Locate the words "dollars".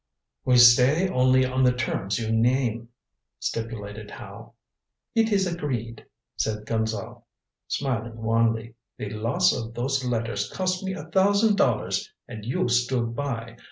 11.55-12.11